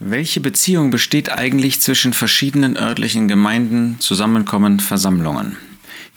[0.00, 5.56] Welche Beziehung besteht eigentlich zwischen verschiedenen örtlichen Gemeinden, Zusammenkommen, Versammlungen?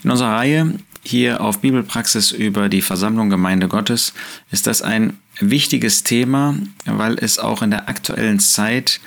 [0.04, 4.14] In unserer Reihe hier auf Bibelpraxis über die Versammlung Gemeinde Gottes
[4.52, 9.00] ist das ein wichtiges Thema, weil es auch in der aktuellen Zeit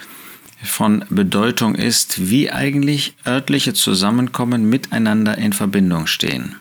[0.62, 6.58] von Bedeutung ist, wie eigentlich örtliche Zusammenkommen miteinander in Verbindung stehen.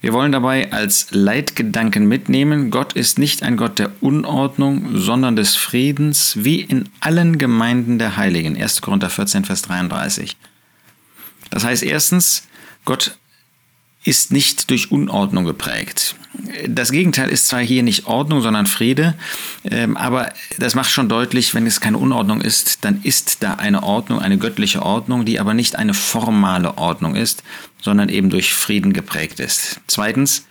[0.00, 5.56] Wir wollen dabei als Leitgedanken mitnehmen, Gott ist nicht ein Gott der Unordnung, sondern des
[5.56, 8.60] Friedens, wie in allen Gemeinden der Heiligen.
[8.60, 8.82] 1.
[8.82, 10.36] Korinther 14, Vers 33.
[11.50, 12.46] Das heißt erstens,
[12.84, 13.16] Gott
[14.06, 16.14] ist nicht durch Unordnung geprägt.
[16.68, 19.14] Das Gegenteil ist zwar hier nicht Ordnung, sondern Friede,
[19.64, 23.82] ähm, aber das macht schon deutlich, wenn es keine Unordnung ist, dann ist da eine
[23.82, 27.42] Ordnung, eine göttliche Ordnung, die aber nicht eine formale Ordnung ist,
[27.80, 29.80] sondern eben durch Frieden geprägt ist.
[29.86, 30.46] Zweitens,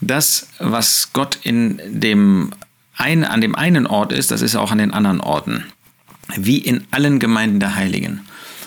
[0.00, 2.50] das, was Gott in dem
[2.96, 5.64] ein, an dem einen Ort ist, das ist auch an den anderen Orten.
[6.36, 8.20] Wie in allen Gemeinden der Heiligen.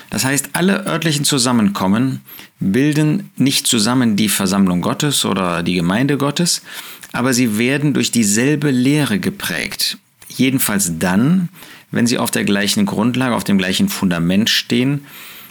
[0.09, 2.21] Das heißt, alle örtlichen Zusammenkommen
[2.59, 6.61] bilden nicht zusammen die Versammlung Gottes oder die Gemeinde Gottes,
[7.11, 9.97] aber sie werden durch dieselbe Lehre geprägt.
[10.27, 11.49] Jedenfalls dann,
[11.91, 15.05] wenn sie auf der gleichen Grundlage, auf dem gleichen Fundament stehen,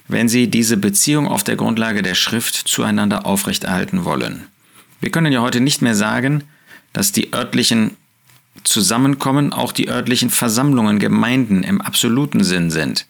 [0.08, 4.44] wenn sie diese Beziehung auf der Grundlage der Schrift zueinander aufrechterhalten wollen.
[5.00, 6.44] Wir können ja heute nicht mehr sagen,
[6.92, 7.96] dass die örtlichen
[8.64, 13.06] Zusammenkommen auch die örtlichen Versammlungen, Gemeinden im absoluten Sinn sind.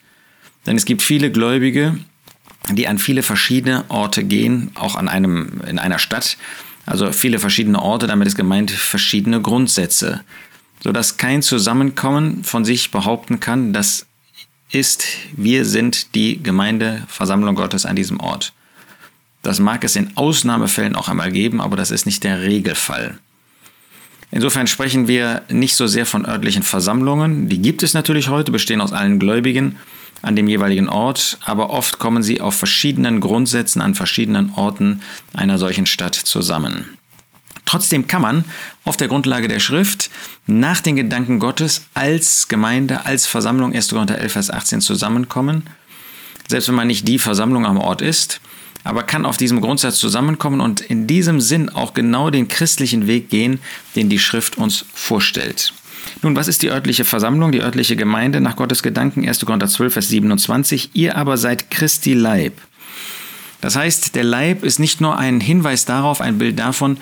[0.65, 1.97] Denn es gibt viele Gläubige,
[2.75, 6.37] die an viele verschiedene Orte gehen, auch an einem, in einer Stadt.
[6.85, 10.21] Also viele verschiedene Orte, damit ist gemeint verschiedene Grundsätze.
[10.81, 14.05] Sodass kein Zusammenkommen von sich behaupten kann, das
[14.71, 18.53] ist, wir sind die Gemeindeversammlung Gottes an diesem Ort.
[19.43, 23.17] Das mag es in Ausnahmefällen auch einmal geben, aber das ist nicht der Regelfall.
[24.29, 27.47] Insofern sprechen wir nicht so sehr von örtlichen Versammlungen.
[27.47, 29.77] Die gibt es natürlich heute, bestehen aus allen Gläubigen
[30.21, 35.01] an dem jeweiligen Ort, aber oft kommen sie auf verschiedenen Grundsätzen an verschiedenen Orten
[35.33, 36.97] einer solchen Stadt zusammen.
[37.65, 38.45] Trotzdem kann man
[38.85, 40.09] auf der Grundlage der Schrift
[40.47, 43.89] nach den Gedanken Gottes als Gemeinde, als Versammlung 1.
[43.89, 45.63] Korinther 11, Vers 18 zusammenkommen,
[46.47, 48.39] selbst wenn man nicht die Versammlung am Ort ist,
[48.85, 53.29] aber kann auf diesem Grundsatz zusammenkommen und in diesem Sinn auch genau den christlichen Weg
[53.29, 53.59] gehen,
[53.97, 55.73] den die Schrift uns vorstellt.
[56.23, 59.27] Nun, was ist die örtliche Versammlung, die örtliche Gemeinde nach Gottes Gedanken?
[59.27, 59.45] 1.
[59.45, 60.91] Korinther 12, Vers 27.
[60.93, 62.53] Ihr aber seid Christi Leib.
[63.61, 66.97] Das heißt, der Leib ist nicht nur ein Hinweis darauf, ein Bild davon,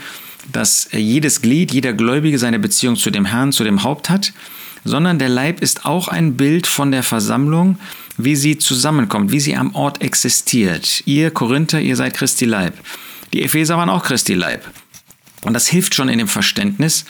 [0.52, 4.34] dass jedes Glied, jeder Gläubige seine Beziehung zu dem Herrn, zu dem Haupt hat,
[4.84, 7.78] sondern der Leib ist auch ein Bild von der Versammlung,
[8.18, 11.04] wie sie zusammenkommt, wie sie am Ort existiert.
[11.06, 12.74] Ihr Korinther, ihr seid Christi Leib.
[13.34, 14.64] Die Epheser waren auch Christi Leib.
[15.44, 17.06] Und das hilft schon in dem Verständnis,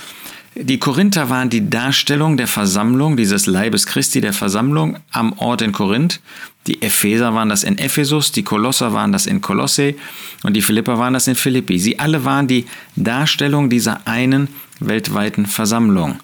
[0.55, 5.73] die Korinther waren die Darstellung der Versammlung, dieses Leibes Christi, der Versammlung am Ort in
[5.73, 6.21] Korinth.
[6.67, 9.95] Die Epheser waren das in Ephesus, die Kolosser waren das in Kolosse
[10.43, 11.77] und die Philipper waren das in Philippi.
[11.77, 14.47] Sie alle waren die Darstellung dieser einen
[14.79, 16.19] weltweiten Versammlung.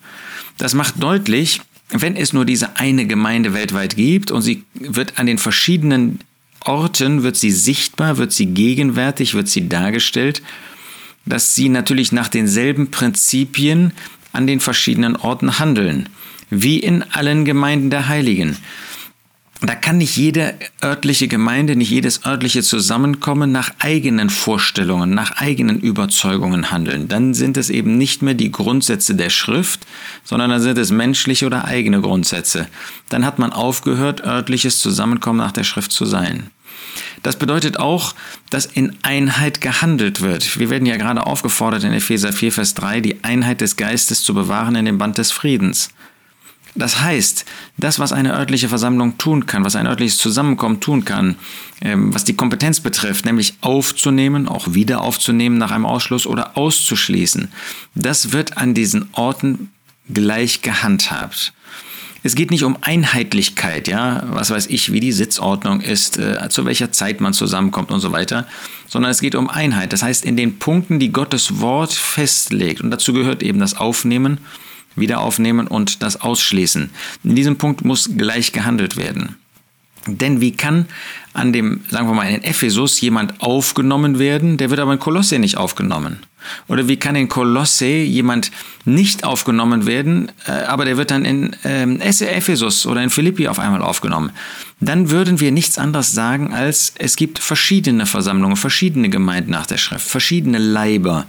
[0.58, 5.25] Das macht deutlich, wenn es nur diese eine Gemeinde weltweit gibt und sie wird an
[5.25, 6.19] den verschiedenen
[6.62, 10.42] Orten, wird sie sichtbar, wird sie gegenwärtig, wird sie dargestellt,
[11.25, 13.92] dass sie natürlich nach denselben Prinzipien
[14.34, 16.09] an den verschiedenen Orten handeln,
[16.50, 18.58] wie in allen Gemeinden der Heiligen.
[19.64, 25.80] Da kann nicht jede örtliche Gemeinde, nicht jedes örtliche Zusammenkommen nach eigenen Vorstellungen, nach eigenen
[25.80, 27.08] Überzeugungen handeln.
[27.08, 29.82] Dann sind es eben nicht mehr die Grundsätze der Schrift,
[30.24, 32.68] sondern dann sind es menschliche oder eigene Grundsätze.
[33.10, 36.50] Dann hat man aufgehört, örtliches Zusammenkommen nach der Schrift zu sein.
[37.22, 38.16] Das bedeutet auch,
[38.50, 40.58] dass in Einheit gehandelt wird.
[40.58, 44.34] Wir werden ja gerade aufgefordert in Epheser 4, Vers 3, die Einheit des Geistes zu
[44.34, 45.92] bewahren in dem Band des Friedens.
[46.74, 47.46] Das heißt,
[47.78, 51.36] das, was eine örtliche Versammlung tun kann, was ein örtliches Zusammenkommen tun kann,
[51.82, 57.52] ähm, was die Kompetenz betrifft, nämlich aufzunehmen, auch wieder aufzunehmen nach einem Ausschluss oder auszuschließen,
[57.96, 59.72] das wird an diesen Orten
[60.14, 61.54] gleich gehandhabt.
[62.24, 66.66] Es geht nicht um Einheitlichkeit, ja, was weiß ich, wie die Sitzordnung ist, äh, zu
[66.66, 68.48] welcher Zeit man zusammenkommt und so weiter,
[68.88, 69.92] sondern es geht um Einheit.
[69.92, 74.40] Das heißt, in den Punkten, die Gottes Wort festlegt, und dazu gehört eben das Aufnehmen,
[74.96, 76.90] Wiederaufnehmen und das Ausschließen.
[77.24, 79.36] In diesem Punkt muss gleich gehandelt werden.
[80.08, 80.88] Denn wie kann
[81.34, 85.38] an dem, sagen wir mal, in Ephesus jemand aufgenommen werden, der wird aber in Kolosse
[85.38, 86.20] nicht aufgenommen?
[86.68, 88.52] Oder wie kann in Kolosse jemand
[88.84, 93.60] nicht aufgenommen werden, äh, aber der wird dann in ähm, Ephesus oder in Philippi auf
[93.60, 94.32] einmal aufgenommen?
[94.80, 99.78] Dann würden wir nichts anderes sagen, als es gibt verschiedene Versammlungen, verschiedene Gemeinden nach der
[99.78, 101.28] Schrift, verschiedene Leiber.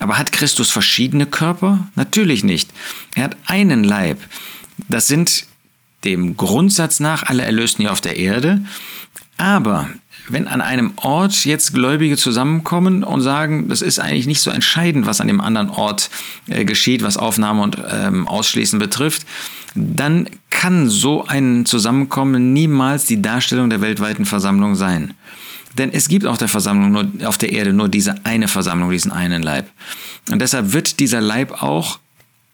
[0.00, 1.88] Aber hat Christus verschiedene Körper?
[1.94, 2.70] Natürlich nicht.
[3.14, 4.18] Er hat einen Leib.
[4.88, 5.44] Das sind
[6.04, 8.62] dem Grundsatz nach alle Erlösten hier auf der Erde.
[9.36, 9.90] Aber
[10.28, 15.06] wenn an einem Ort jetzt Gläubige zusammenkommen und sagen, das ist eigentlich nicht so entscheidend,
[15.06, 16.10] was an dem anderen Ort
[16.48, 19.26] äh, geschieht, was Aufnahme und ähm, Ausschließen betrifft,
[19.74, 25.14] dann kann so ein Zusammenkommen niemals die Darstellung der weltweiten Versammlung sein.
[25.78, 29.12] Denn es gibt auf der Versammlung nur, auf der Erde nur diese eine Versammlung, diesen
[29.12, 29.70] einen Leib.
[30.30, 32.00] Und deshalb wird dieser Leib auch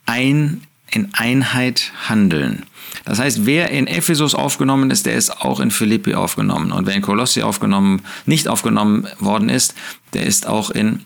[0.05, 0.61] ein,
[0.91, 2.65] in Einheit handeln.
[3.05, 6.73] Das heißt, wer in Ephesus aufgenommen ist, der ist auch in Philippi aufgenommen.
[6.73, 9.75] Und wer in Kolossi aufgenommen, nicht aufgenommen worden ist,
[10.12, 11.05] der ist auch in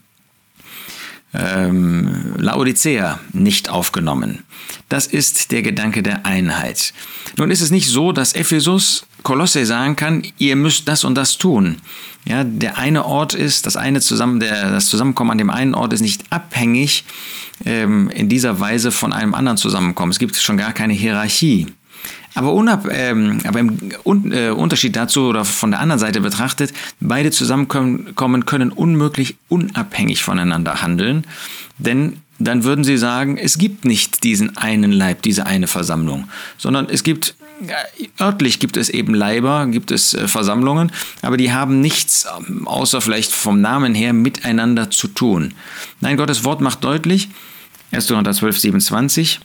[1.33, 4.43] ähm, Laodicea nicht aufgenommen.
[4.89, 6.93] Das ist der Gedanke der Einheit.
[7.37, 11.37] Nun ist es nicht so, dass Ephesus Kolosse sagen kann, ihr müsst das und das
[11.37, 11.77] tun.
[12.25, 15.93] Ja, der eine Ort ist, das eine zusammen, der, das Zusammenkommen an dem einen Ort
[15.93, 17.03] ist nicht abhängig
[17.65, 20.11] ähm, in dieser Weise von einem anderen Zusammenkommen.
[20.11, 21.67] Es gibt schon gar keine Hierarchie.
[22.33, 26.73] Aber, unab, ähm, aber im un, äh, Unterschied dazu oder von der anderen Seite betrachtet,
[26.99, 31.25] beide Zusammenkommen können unmöglich unabhängig voneinander handeln,
[31.77, 36.27] denn dann würden sie sagen, es gibt nicht diesen einen Leib, diese eine Versammlung,
[36.57, 37.35] sondern es gibt
[38.19, 43.01] örtlich gibt es eben Leiber, gibt es äh, Versammlungen, aber die haben nichts, ähm, außer
[43.01, 45.53] vielleicht vom Namen her, miteinander zu tun.
[45.99, 47.29] Nein, Gottes Wort macht deutlich,
[47.91, 48.07] 1.
[48.07, 49.39] Korinther 12, 27,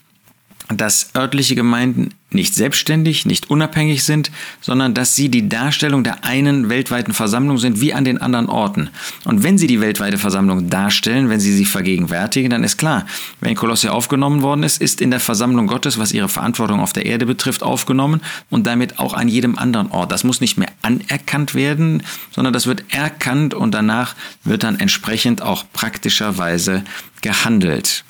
[0.68, 6.68] dass örtliche Gemeinden nicht selbstständig, nicht unabhängig sind, sondern dass sie die Darstellung der einen
[6.68, 8.90] weltweiten Versammlung sind, wie an den anderen Orten.
[9.24, 13.06] Und wenn sie die weltweite Versammlung darstellen, wenn sie sie vergegenwärtigen, dann ist klar,
[13.40, 17.06] wenn Kolosse aufgenommen worden ist, ist in der Versammlung Gottes, was ihre Verantwortung auf der
[17.06, 18.20] Erde betrifft, aufgenommen
[18.50, 20.10] und damit auch an jedem anderen Ort.
[20.10, 22.02] Das muss nicht mehr anerkannt werden,
[22.32, 26.82] sondern das wird erkannt und danach wird dann entsprechend auch praktischerweise
[27.22, 28.04] gehandelt.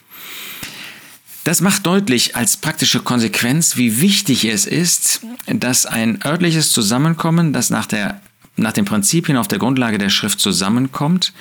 [1.46, 7.70] Das macht deutlich als praktische Konsequenz, wie wichtig es ist, dass ein örtliches Zusammenkommen, das
[7.70, 8.20] nach der
[8.56, 11.34] nach den Prinzipien auf der Grundlage der Schrift zusammenkommt,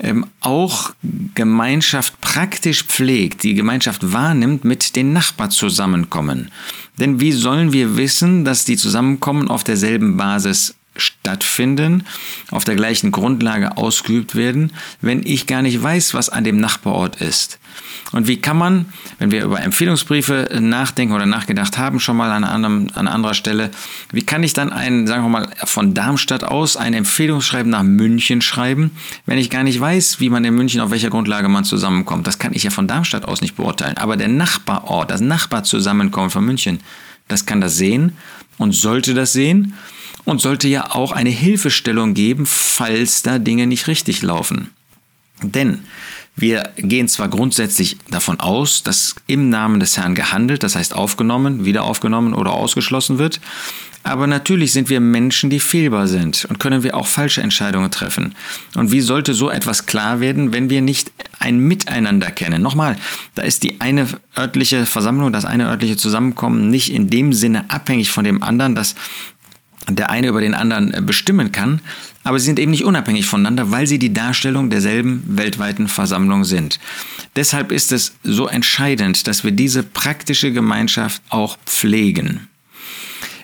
[0.00, 0.92] ähm, auch
[1.34, 6.50] Gemeinschaft praktisch pflegt, die Gemeinschaft wahrnimmt mit den Nachbarzusammenkommen.
[6.98, 12.04] Denn wie sollen wir wissen, dass die Zusammenkommen auf derselben Basis stattfinden,
[12.50, 17.20] auf der gleichen Grundlage ausgeübt werden, wenn ich gar nicht weiß, was an dem Nachbarort
[17.20, 17.58] ist.
[18.12, 18.86] Und wie kann man,
[19.18, 23.70] wenn wir über Empfehlungsbriefe nachdenken oder nachgedacht haben, schon mal an, einem, an anderer Stelle,
[24.12, 28.40] wie kann ich dann einen, sagen wir mal, von Darmstadt aus ein Empfehlungsschreiben nach München
[28.40, 28.92] schreiben,
[29.26, 32.26] wenn ich gar nicht weiß, wie man in München, auf welcher Grundlage man zusammenkommt?
[32.26, 33.98] Das kann ich ja von Darmstadt aus nicht beurteilen.
[33.98, 36.80] Aber der Nachbarort, das Nachbarzusammenkommen von München,
[37.28, 38.16] das kann das sehen
[38.56, 39.74] und sollte das sehen
[40.28, 44.68] und sollte ja auch eine Hilfestellung geben, falls da Dinge nicht richtig laufen.
[45.42, 45.84] Denn
[46.36, 51.64] wir gehen zwar grundsätzlich davon aus, dass im Namen des Herrn gehandelt, das heißt aufgenommen,
[51.64, 53.40] wieder aufgenommen oder ausgeschlossen wird,
[54.02, 58.34] aber natürlich sind wir Menschen, die fehlbar sind und können wir auch falsche Entscheidungen treffen.
[58.74, 61.10] Und wie sollte so etwas klar werden, wenn wir nicht
[61.40, 62.62] ein Miteinander kennen?
[62.62, 62.96] Nochmal,
[63.34, 68.10] da ist die eine örtliche Versammlung, das eine örtliche Zusammenkommen nicht in dem Sinne abhängig
[68.10, 68.94] von dem anderen, dass
[69.88, 71.80] der eine über den anderen äh, bestimmen kann,
[72.24, 76.78] aber sie sind eben nicht unabhängig voneinander, weil sie die Darstellung derselben weltweiten Versammlung sind.
[77.36, 82.48] Deshalb ist es so entscheidend, dass wir diese praktische Gemeinschaft auch pflegen.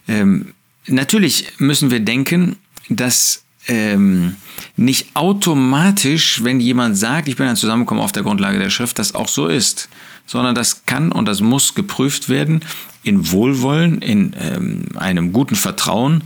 [0.07, 0.53] Ähm,
[0.87, 2.57] natürlich müssen wir denken,
[2.89, 4.37] dass ähm,
[4.77, 9.15] nicht automatisch, wenn jemand sagt, ich bin ein Zusammenkommen auf der Grundlage der Schrift, das
[9.15, 9.89] auch so ist,
[10.27, 12.61] sondern das kann und das muss geprüft werden
[13.03, 16.25] in Wohlwollen, in ähm, einem guten Vertrauen,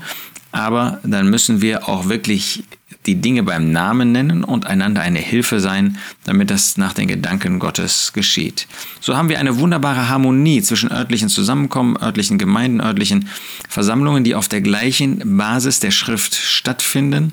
[0.52, 2.64] aber dann müssen wir auch wirklich
[3.08, 7.58] die Dinge beim Namen nennen und einander eine Hilfe sein, damit das nach den Gedanken
[7.58, 8.68] Gottes geschieht.
[9.00, 13.28] So haben wir eine wunderbare Harmonie zwischen örtlichen Zusammenkommen, örtlichen Gemeinden, örtlichen
[13.66, 17.32] Versammlungen, die auf der gleichen Basis der Schrift stattfinden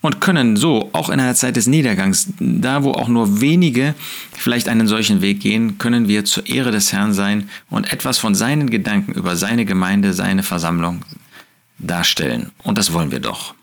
[0.00, 3.94] und können so auch in einer Zeit des Niedergangs, da wo auch nur wenige
[4.32, 8.34] vielleicht einen solchen Weg gehen, können wir zur Ehre des Herrn sein und etwas von
[8.34, 11.02] seinen Gedanken über seine Gemeinde, seine Versammlung
[11.78, 12.50] darstellen.
[12.64, 13.54] Und das wollen wir doch.